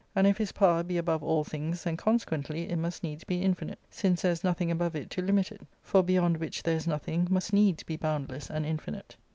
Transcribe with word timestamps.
And 0.15 0.25
if 0.25 0.39
his 0.39 0.51
power 0.51 0.81
be 0.81 0.97
above 0.97 1.21
all 1.21 1.43
things, 1.43 1.83
then, 1.83 1.95
consequently, 1.95 2.67
it 2.71 2.77
must 2.77 3.03
needs 3.03 3.23
be 3.23 3.43
infinite, 3.43 3.77
since 3.91 4.23
there 4.23 4.31
is 4.31 4.43
nothing 4.43 4.71
above 4.71 4.95
it 4.95 5.11
to 5.11 5.21
limit 5.21 5.51
it; 5.51 5.61
for 5.83 6.01
beyond 6.01 6.37
which 6.37 6.63
there 6.63 6.75
is 6.75 6.87
nothing 6.87 7.27
must 7.29 7.53
needs 7.53 7.83
be 7.83 7.97
boundless 7.97 8.49
and 8.49 8.65
infinite. 8.65 9.15